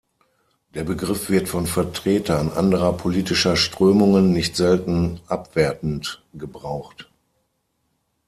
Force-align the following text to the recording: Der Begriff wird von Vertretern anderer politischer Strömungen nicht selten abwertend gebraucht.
Der 0.73 0.83
Begriff 0.83 1.29
wird 1.29 1.47
von 1.47 1.67
Vertretern 1.67 2.49
anderer 2.51 2.93
politischer 2.97 3.55
Strömungen 3.55 4.33
nicht 4.33 4.55
selten 4.55 5.19
abwertend 5.27 6.23
gebraucht. 6.33 7.11